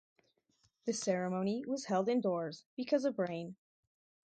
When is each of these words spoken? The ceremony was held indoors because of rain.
The 0.85 0.93
ceremony 0.93 1.63
was 1.67 1.85
held 1.85 2.09
indoors 2.09 2.65
because 2.75 3.05
of 3.05 3.19
rain. 3.19 3.55